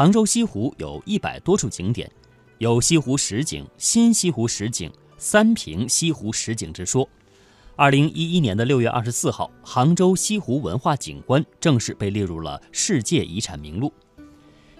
[0.00, 2.10] 杭州西湖有一百多处景点，
[2.56, 7.06] 有西湖十景、新西湖十景、三平西湖十景之说。
[7.76, 13.92] 二零一一年的六月二十四号，杭州西湖文化景观正式被列入了世界遗产名录。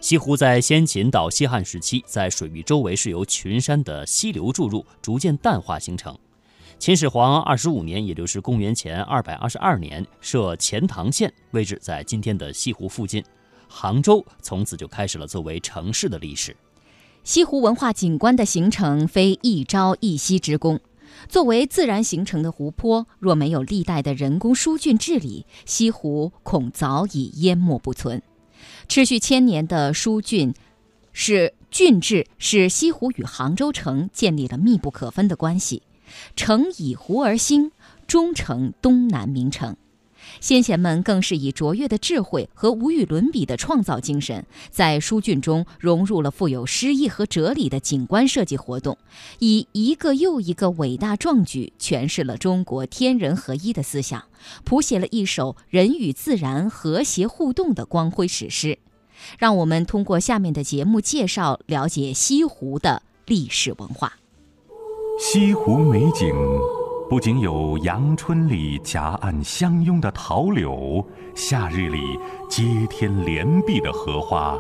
[0.01, 6.19] 西湖在先秦到西汉时期，在水域周围是由群山的溪流注入，逐渐淡化形成。
[6.79, 13.23] 秦始皇二十五年，也就是公元前二百二十二年，设钱塘县，位置在今天的西湖附近。
[13.71, 16.57] 杭州从此就开始了作为城市的历史。
[17.23, 20.81] 西湖文化景观的形成非一朝一夕之功，
[21.29, 28.21] 作为自然形成的湖泊，若没有历代的人工疏浚治理，西湖恐早已淹没不存。
[28.89, 30.55] 持续千年的疏浚，
[31.13, 35.83] 是浚治，使西湖与杭州城建立了密不可分的关系。
[36.35, 37.71] 城以湖而兴，
[38.07, 39.77] 终成东南名城。
[40.39, 48.97] 先贤们更是以卓越的智慧和无与伦比的创造精神，在书卷中融入了富有诗意和哲理的景观设计活动，
[49.39, 54.23] 以一个又一个伟大壮举诠释了中国天人合一的思想。
[54.65, 58.79] 谱写了一首人与自然和谐互动的光辉史诗，
[59.39, 64.15] 让我们通过下面的节目介绍了解西湖的历史文化。
[65.19, 66.35] 西湖美景
[67.11, 72.17] 不仅有阳春里夹岸相拥的桃柳，夏日里
[72.49, 74.57] 接天连碧的荷花，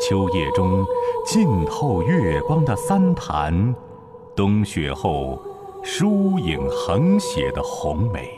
[0.00, 0.86] 秋夜中
[1.26, 3.74] 浸透月光的三潭，
[4.36, 5.42] 冬雪后
[5.82, 8.30] 疏影横斜的红梅。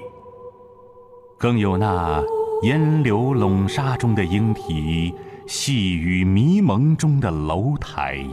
[1.36, 2.24] 更有那
[2.62, 5.14] 烟柳笼纱中的莺啼，
[5.46, 8.26] 细雨迷蒙中的楼台。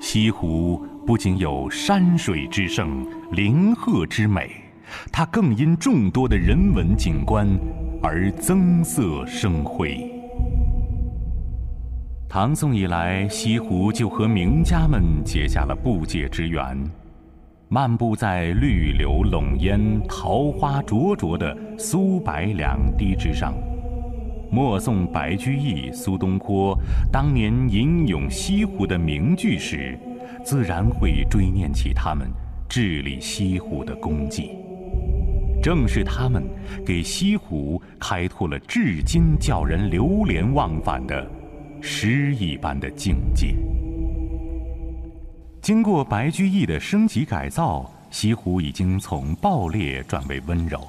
[0.00, 4.50] 西湖不仅有山水之胜、林壑之美，
[5.12, 7.48] 它更因众多的人文景观
[8.02, 10.10] 而增色生辉。
[12.28, 16.76] 唐宋以来，西湖就和名家们结下了不解之缘。
[17.68, 23.54] 漫步在绿柳笼烟、桃花灼灼的苏白两堤之上，
[24.50, 26.76] 默诵白居易、苏东坡
[27.12, 29.96] 当年吟咏西湖的名句时，
[30.46, 32.30] 自然会追念起他们
[32.68, 34.52] 治理西湖的功绩。
[35.60, 36.44] 正是他们，
[36.86, 41.28] 给西湖开拓了至今叫人流连忘返的
[41.82, 43.56] 诗一般的境界。
[45.60, 50.80] 经过白居易的升级改造，西湖已经从暴烈转为温柔，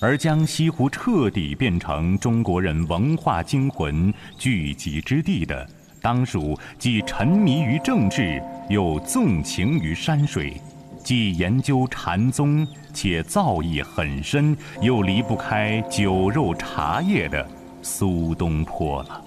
[0.00, 5.68] 而将西湖彻底变成中国人文化精魂聚集之地的，
[6.00, 10.60] 当属既沉迷于政治又纵情于山水，
[11.02, 17.46] 既研究禅宗且造诣很深又离不开酒肉茶叶的
[17.82, 19.22] 苏东坡了。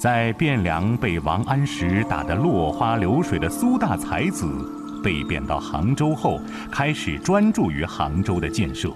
[0.00, 4.46] 在汴梁被王安石打得落花流水的苏大才子，
[5.02, 8.92] 被贬到杭州后，开始专注于杭州的建设。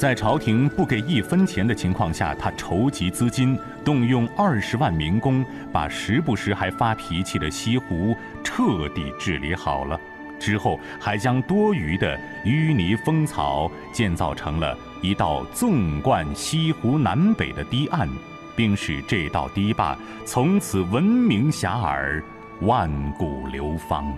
[0.00, 10.00] 在朝廷不给一分钱的情况下，他筹集资金，动用二十万民工，把时不时还发脾气的西湖彻底治理好了。
[10.38, 18.08] 之后，还将多余的淤泥蜂草建造成了一道纵贯西湖南北的堤岸。
[18.56, 19.96] 并使这道堤坝
[20.26, 22.22] 从此闻名遐迩，
[22.62, 24.10] 万古流芳。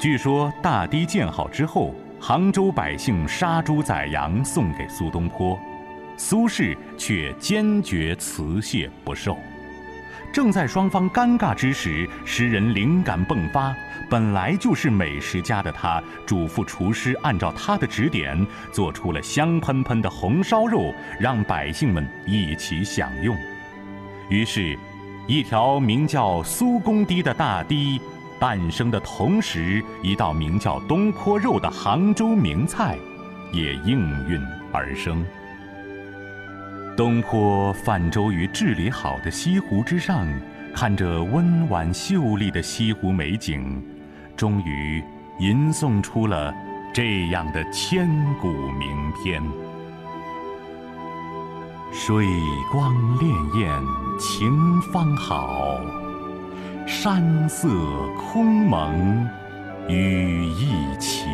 [0.00, 5.58] 据说大堤建好之后，杭州百姓杀猪宰羊送给苏东坡，
[6.16, 9.36] 苏轼却坚决辞谢不受。
[10.32, 13.74] 正在双方尴尬之时，诗人灵感迸发。
[14.10, 23.36] 本来就是美食家的他，嘱咐厨师按照他的指点，做出了香喷喷的红烧肉，让百姓们一起享用。
[24.28, 24.78] 于是，
[25.26, 28.00] 一条名叫苏公堤的大堤
[28.40, 32.96] 诞生的同时，一道名叫东坡肉的杭州名菜
[33.52, 34.40] 也应运
[34.72, 35.24] 而生。
[36.96, 40.26] 东坡泛舟于治理好的西湖之上，
[40.74, 43.82] 看着温婉秀丽的西湖美景，
[44.36, 45.02] 终于
[45.38, 46.52] 吟诵出了
[46.92, 48.08] 这样的千
[48.40, 49.42] 古名篇
[51.92, 52.26] ：“水
[52.72, 55.80] 光潋滟晴方好，
[56.88, 57.68] 山色
[58.16, 59.28] 空蒙
[59.88, 61.26] 雨亦奇。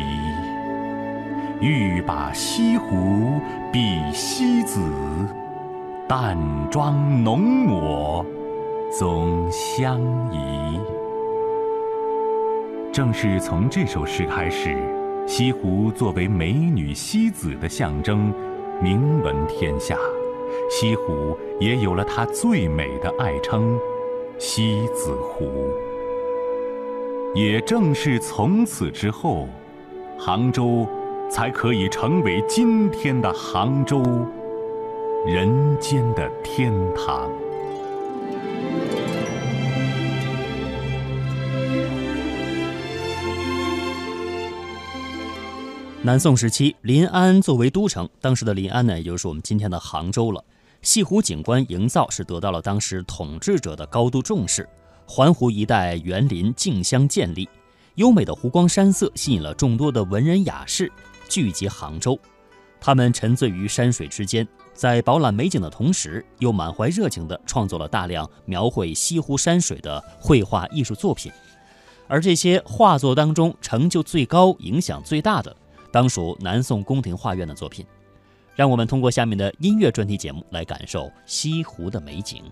[1.61, 3.39] 欲把西湖
[3.71, 4.81] 比西子。”
[6.09, 6.37] 淡
[6.69, 8.23] 妆浓抹
[8.91, 9.97] 总相
[10.29, 10.77] 宜。
[12.91, 14.77] 正是从这首诗开始，
[15.25, 18.31] 西湖作为美女西子的象征，
[18.81, 19.97] 名闻天下，
[20.69, 23.79] 西湖也有了它最美的爱称——
[24.37, 25.49] 西子湖。
[27.33, 29.47] 也正是从此之后，
[30.17, 30.87] 杭州
[31.29, 34.01] 才可以成为今天的杭州，
[35.25, 37.29] 人间的天堂。
[46.01, 50.43] 南宋时期，临安作为都城，当时的临安呢，也就是我们今天的杭州了。
[50.81, 54.67] 西湖景观营造是得到了当时统治者的高度重视。
[55.07, 57.47] 环湖一带园林竞相建立，
[57.95, 60.91] 优美的湖光山色吸引了众多的文人雅士
[61.29, 62.19] 聚集杭州。
[62.81, 71.31] 他们沉醉于山水之间，在饱览美景的同时，又满怀热情地创作了大量描绘西湖山水的绘画艺术作品。
[72.07, 75.55] 而这些画作当中，成就最高、影响最大的，
[75.91, 77.85] 当属南宋宫廷画院的作品。
[78.55, 82.43] 让我们通过下面的音乐专题节目来感受西湖的美景。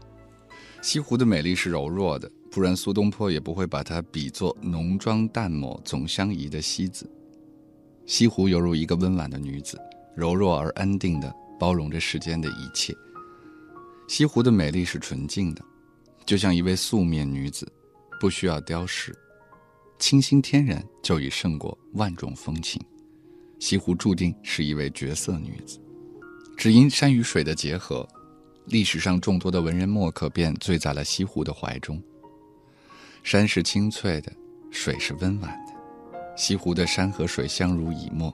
[0.82, 2.30] 西湖的美丽是柔弱的。
[2.52, 7.10] 不然，苏东坡也不会把它比作浓妆淡抹总相宜的西子。
[8.06, 9.76] 西湖犹如一个温婉的女子，
[10.16, 12.94] 柔弱而安定的包容着世间的一切。
[14.08, 15.66] 西湖的美丽是纯净的，
[16.28, 17.68] 就像一位素面女子，
[18.20, 19.18] 不需要雕饰，
[19.98, 22.80] 清新天然就已胜过万种风情。
[23.58, 25.80] 西湖注定是一位绝色女子，
[26.56, 28.08] 只因山与水的结合，
[28.66, 32.02] 历史上众多的文人墨客便醉在了西湖的怀中。
[33.24, 34.32] 山是清脆的，
[34.72, 35.74] 水是温婉的，
[36.38, 38.32] 西湖的山和水相濡以沫，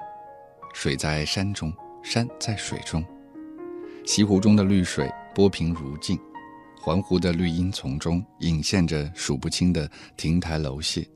[0.73, 1.73] 水在山中，
[2.03, 3.03] 山在水中。
[4.05, 6.19] 西湖中的绿水波平如镜，
[6.79, 11.07] 环湖的绿荫丛中隐现着数不清的亭台楼榭，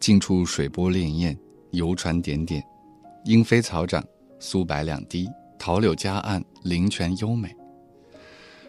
[0.00, 1.36] 近处水波潋滟，
[1.70, 2.62] 游船点点，
[3.24, 4.04] 莺飞草长，
[4.40, 5.28] 苏白两堤，
[5.64, 7.54] 桃柳夹岸，林泉优美。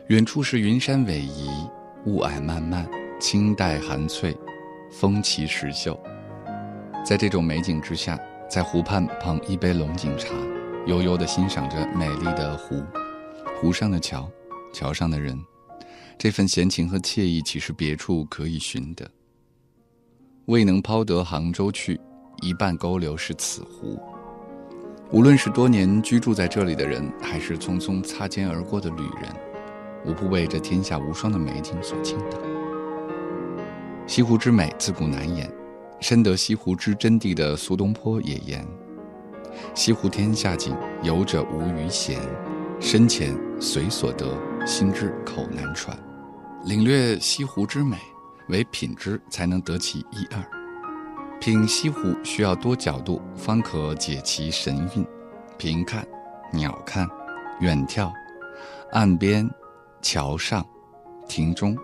[0.09, 1.67] 远处是云山逶迤，
[2.05, 2.87] 雾霭漫漫。
[3.19, 4.37] 清黛含翠，
[4.91, 5.99] 风奇石秀。
[7.03, 10.35] 在这种美景之下，在湖畔捧一杯龙井茶，
[10.85, 12.83] 悠悠地欣赏着美丽的湖，
[13.59, 14.29] 湖上的桥，
[14.71, 15.35] 桥上的人，
[16.15, 19.09] 这份闲情和惬意，岂是别处可以寻得？
[20.45, 21.99] 未能抛得杭州去，
[22.43, 23.99] 一半勾留是此湖。
[25.13, 29.31] 无论是多年居住在这里的人，还是匆匆擦肩而过的旅人，
[30.07, 32.39] 无不为这天下无双的美景所倾倒。
[34.07, 35.47] 西湖之美自古难言，
[35.99, 38.65] 深得西湖之真谛的苏东坡也言
[39.75, 42.19] ：“西湖天下景，游者无余闲。
[42.79, 45.95] 深浅随所得，心至口难传。”
[46.65, 47.97] 领略西湖之美，
[48.49, 50.62] 唯品之才能得其一二。
[51.43, 55.05] 品西湖需要多角度，方可解其神韵。
[55.57, 56.07] 平看、
[56.53, 57.05] 鸟看、
[57.59, 58.09] 远眺、
[58.93, 59.45] 岸边、
[60.01, 60.65] 桥上、
[61.27, 61.77] 亭中、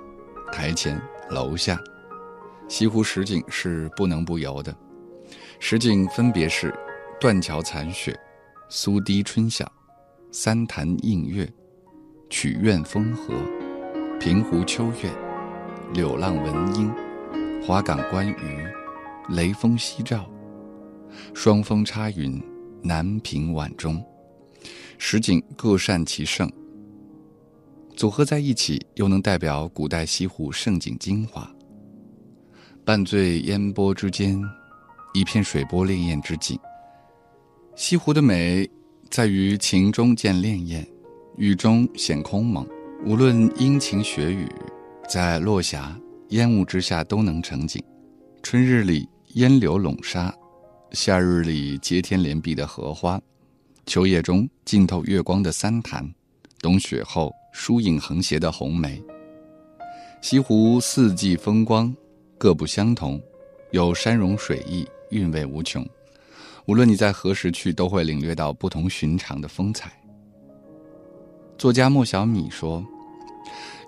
[0.49, 0.97] 台前、
[1.29, 1.77] 楼下。
[2.69, 4.73] 西湖十景是不能不游的，
[5.59, 6.73] 十景分别是：
[7.19, 8.17] 断桥残雪、
[8.69, 9.69] 苏堤春晓、
[10.31, 11.45] 三潭映月、
[12.29, 13.33] 曲院风荷、
[14.21, 15.11] 平湖秋月、
[15.91, 16.89] 柳浪闻莺、
[17.61, 18.65] 花港观鱼、
[19.29, 20.27] 雷峰夕照、
[21.35, 22.41] 双峰插云、
[22.81, 24.03] 南屏晚钟。
[24.97, 26.51] 十景各擅其胜，
[27.95, 31.49] 组合在一起，又能代表古代西湖盛景精华。
[32.83, 34.41] 半醉烟波之间，
[35.13, 36.59] 一片水波潋滟之景。
[37.75, 38.67] 西湖的美，
[39.11, 40.85] 在于晴中见潋滟，
[41.37, 42.67] 雨中显空蒙。
[43.05, 44.49] 无论阴晴雪雨，
[45.07, 45.97] 在落霞
[46.29, 47.81] 烟雾之下都能成景。
[48.43, 50.33] 春日里烟柳笼沙，
[50.91, 53.21] 夏日里接天连碧的荷花，
[53.85, 56.03] 秋夜中浸透月光的三潭，
[56.61, 58.99] 冬雪后疏影横斜的红梅。
[60.19, 61.95] 西湖四季风光。
[62.39, 63.21] 各不相同，
[63.71, 65.85] 有山容水意，韵味无穷。
[66.65, 69.91] 无论你在何时去，都会领略到不同寻常的风采。
[71.57, 72.83] 作家莫小米说：“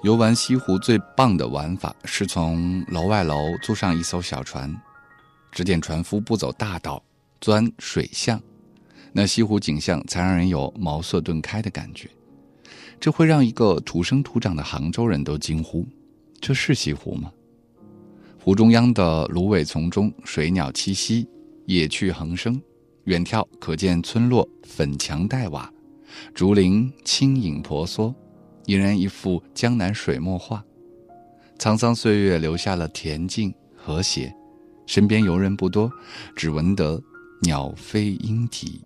[0.04, 4.70] 游玩西湖最棒的玩法，是从楼外楼租上一艘小船，
[5.52, 7.04] 指点船夫不走大道，
[7.40, 8.42] 钻水巷，
[9.12, 12.10] 那西湖景象才让人有茅塞顿开的感觉。
[13.00, 15.86] 这会让一个土生土长的杭州人都惊呼：
[16.40, 17.32] 这是西湖吗？”
[18.44, 21.28] 湖中央的芦苇丛中，水鸟栖息，
[21.66, 22.60] 野趣横生。
[23.06, 25.72] 远眺可见村落粉墙黛瓦，
[26.36, 28.14] 竹林轻影婆娑，
[28.66, 30.64] 俨然一幅江南水墨画。
[31.58, 34.32] 沧桑岁月留下了恬静和谐，
[34.86, 35.92] 身边游人不多，
[36.36, 37.02] 只闻得
[37.42, 38.82] 鸟飞莺啼。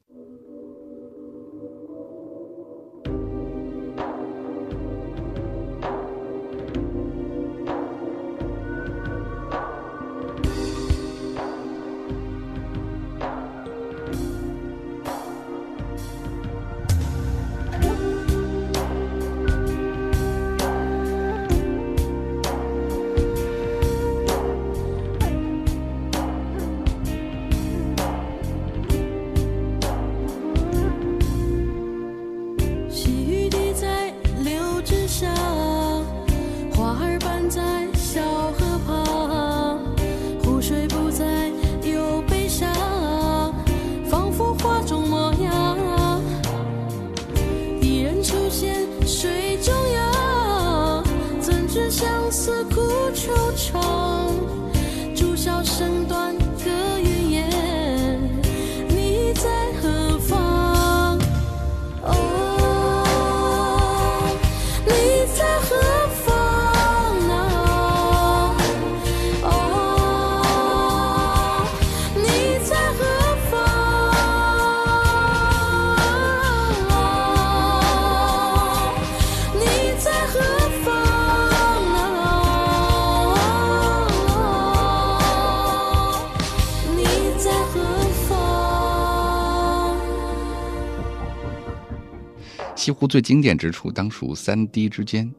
[92.85, 95.33] 西湖最经典之处当属三堤之间，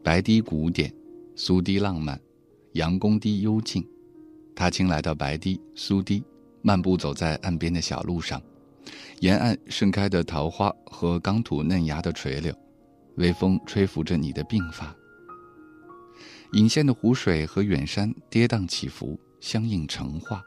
[0.00, 0.94] 白堤古典，
[1.34, 2.20] 苏堤浪漫，
[2.74, 3.84] 杨公堤幽静。
[4.54, 6.22] 踏青来到白堤、苏堤，
[6.62, 8.40] 漫步走在岸边的小路上，
[9.18, 12.56] 沿岸盛开的桃花和刚吐嫩芽的垂柳，
[13.16, 14.94] 微风吹拂着你的鬓发。
[16.52, 20.40] 隐现的湖水和远山跌宕起伏，相映成画。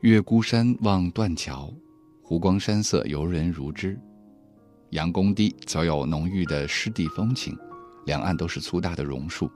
[0.00, 1.70] 越孤山望断桥，
[2.22, 4.00] 湖光山色游人如织。
[4.94, 7.58] 杨公堤则有浓郁的湿地风情，
[8.06, 9.50] 两岸都是粗大的榕树。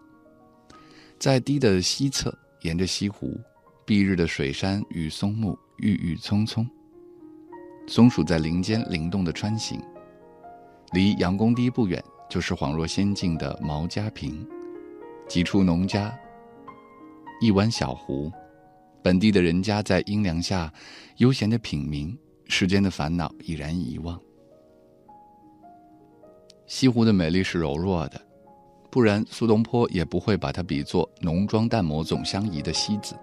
[1.17, 3.41] 在堤的西侧，沿着西湖，
[3.87, 6.69] 蔽日的水杉与松木郁郁葱葱，
[7.87, 9.81] 松鼠在林间灵动地穿行。
[10.91, 14.45] 离杨公堤不远，就是恍若仙境的毛家坪，
[15.29, 16.13] 几处农家，
[17.41, 18.29] 一湾小湖，
[19.05, 20.73] 本地的人家在阴凉下
[21.19, 22.19] 悠闲地品茗，
[22.49, 24.21] 世间的烦恼已然遗忘。
[26.69, 28.21] 西湖的美丽是柔弱的，
[28.91, 33.17] 不然苏东坡也不会把它比作浓妆淡抹总相宜的西子。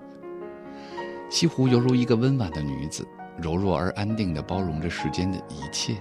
[1.29, 3.07] 西湖犹如一个温婉的女子，
[3.39, 5.95] 柔弱而安定地包容着世间的一切。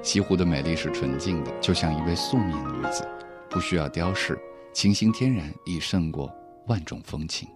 [0.00, 3.06] 西湖的美丽是纯净的，就像一位素面女子，
[3.50, 4.38] 不需要雕饰，
[4.72, 6.32] 清新天然已胜过
[6.68, 7.48] 万种风情。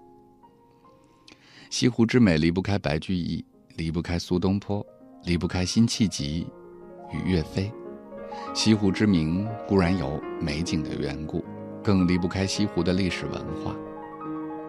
[1.70, 3.44] 西湖之美离不开白居易，
[3.76, 4.84] 离不开苏东坡，
[5.22, 6.44] 离不开辛弃疾
[7.12, 7.72] 与岳飞。
[8.54, 11.44] 西湖之名固然有美景的缘故，
[11.82, 13.34] 更离不开西湖的历史文
[13.64, 13.74] 化。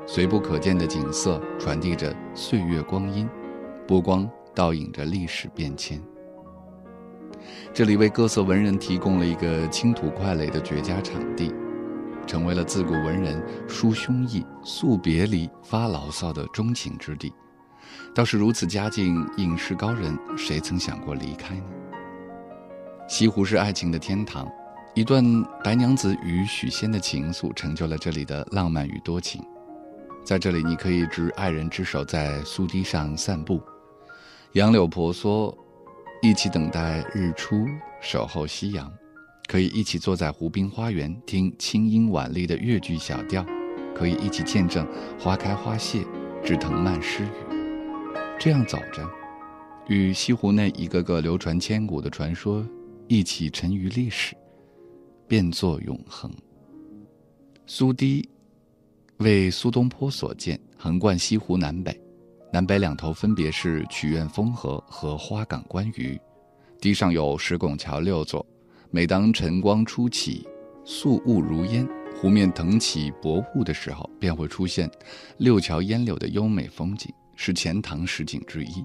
[0.06, 3.28] 随不可见的景色传递着岁月光阴，
[3.88, 6.02] 波光倒影着历史变迁。
[7.74, 11.54] 这里为各色文人提供了一个倾吐快垒的绝佳场地，
[12.28, 17.34] 成为了自古文人抒胸臆、诉别离、发牢骚的钟情之地。
[18.14, 21.64] 倒是如此佳境，隐士高人谁曾想过离开呢？
[23.14, 24.52] 西湖是爱情的天堂，
[24.96, 25.24] 一段
[25.64, 29.40] 白娘子与许仙的情愫成就了这里的浪漫与多情。
[30.24, 33.62] 在这里，你可以执爱人之手，在苏堤上散步，
[34.54, 35.56] 杨柳婆娑，
[36.24, 37.68] 一起等待日出，
[38.02, 38.88] 守候夕阳；
[39.48, 43.46] 可以一起坐在湖滨花园，听清音婉丽的越剧小调；
[43.96, 44.88] 可以一起见证
[45.20, 46.04] 花开花谢，
[46.44, 48.18] 枝藤蔓诗语。
[48.40, 49.08] 这样走着，
[49.88, 52.66] 与西湖内一个个流传千古的传说。
[53.08, 54.36] 一起沉于历史，
[55.28, 56.32] 变作永恒。
[57.66, 58.28] 苏堤
[59.18, 62.00] 为苏东坡所建，横贯西湖南北，
[62.52, 66.20] 南北两头分别是曲院风荷和花港观鱼。
[66.80, 68.46] 堤上有石拱桥六座，
[68.90, 70.48] 每当晨光初起，
[70.84, 74.90] 素雾如烟，湖面腾起薄雾的时候，便会出现
[75.38, 78.84] 六桥烟柳的优美风景，是钱塘十景之一。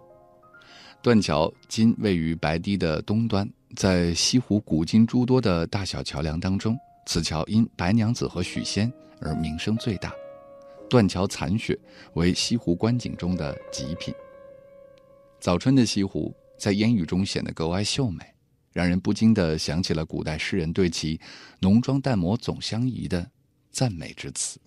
[1.03, 3.49] 断桥今位于白堤的东端。
[3.77, 10.13] 在西湖古今诸多的大小桥梁当中，此桥因白娘子和许仙而名声最大。
[10.89, 11.79] 断桥残雪
[12.15, 14.13] 为西湖观景中的极品。
[15.39, 18.25] 早春的西湖在烟雨中显得格外秀美，
[18.73, 21.21] 让人不禁地想起了古代诗人对其
[21.61, 23.31] “浓妆淡抹总相宜”的
[23.71, 24.59] 赞美之词。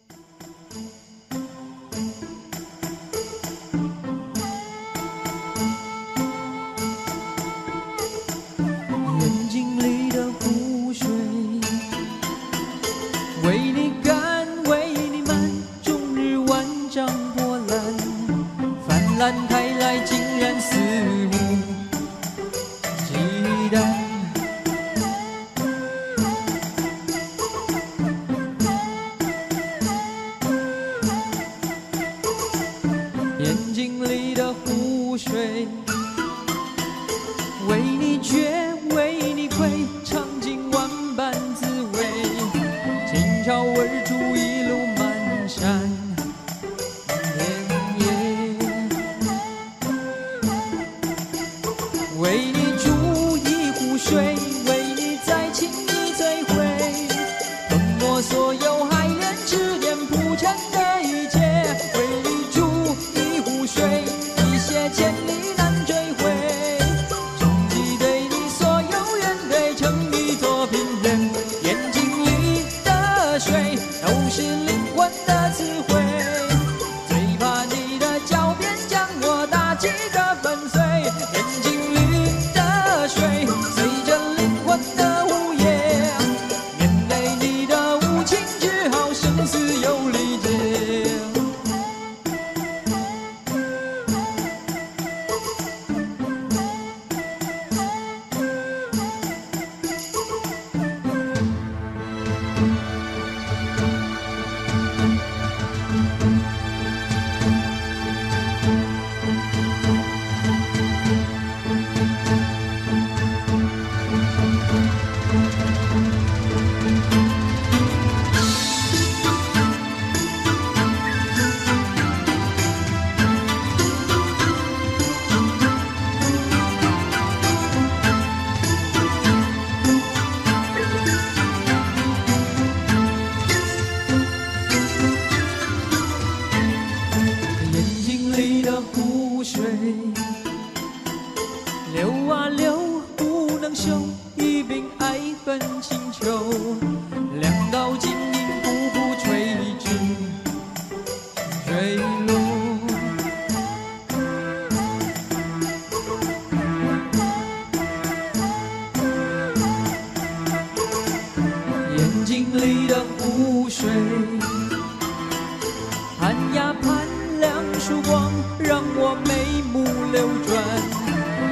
[168.59, 170.51] 让我眉目流转。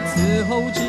[0.08, 0.89] 此后只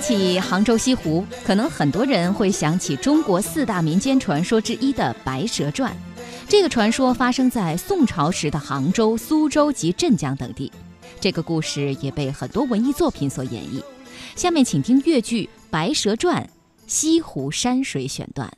[0.00, 5.92] 起杭州西湖，可能很多人会想起中国四大民间传说之一的《白蛇传》。
[6.48, 10.70] 这个传说发生在宋朝时的杭州、苏州及镇江等地。
[11.20, 13.82] 这个故事也被很多文艺作品所演绎。
[14.36, 16.42] 下面请听越剧《白蛇传》
[16.86, 18.50] 西湖山水选段。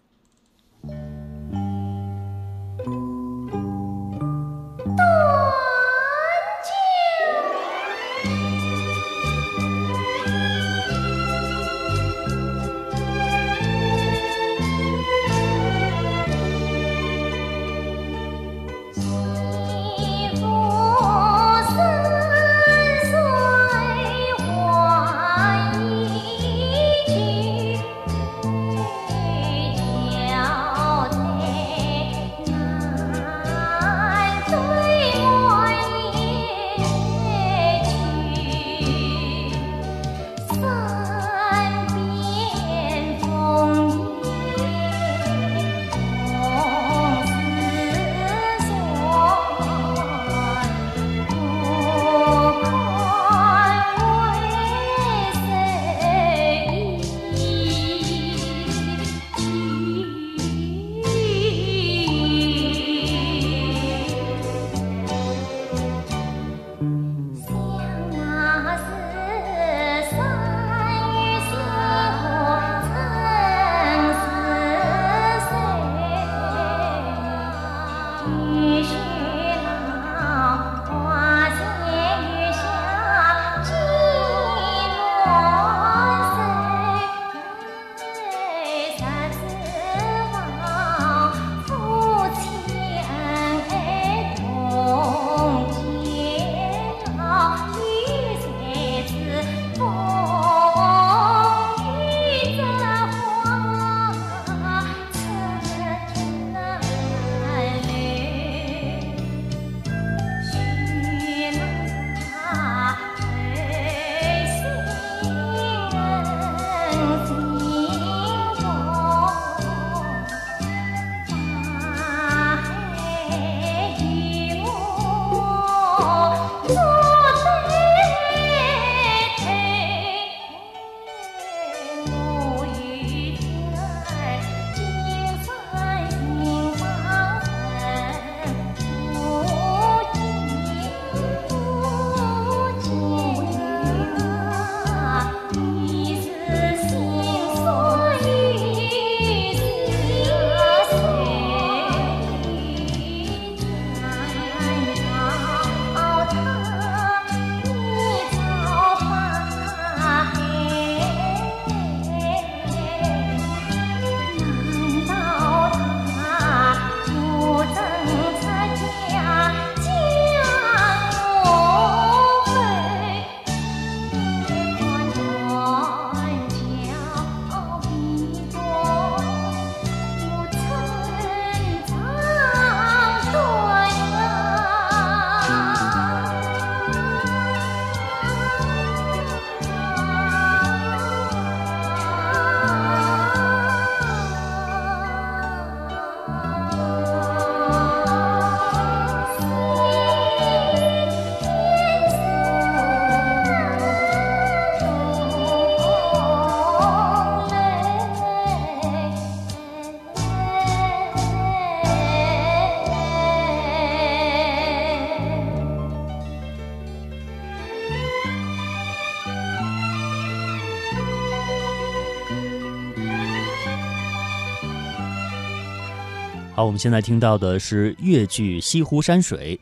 [226.62, 229.58] 好，我们现在听到的是越剧《西湖山水》，